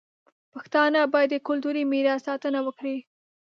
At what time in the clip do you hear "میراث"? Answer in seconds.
1.91-2.21